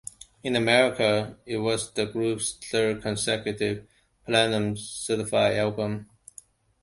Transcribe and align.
In 0.41 0.55
America, 0.55 1.37
it 1.45 1.57
was 1.57 1.91
the 1.91 2.07
group's 2.07 2.53
third 2.53 3.03
consecutive 3.03 3.85
Platinum-certified 4.25 5.55
album. 5.57 6.09